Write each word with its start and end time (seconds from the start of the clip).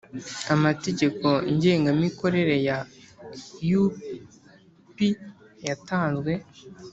amategeko 0.53 1.27
ngengamikorere 1.53 2.55
ya 2.67 2.77
U 3.81 3.83
P 4.93 4.95
yatanzwe 5.67 6.31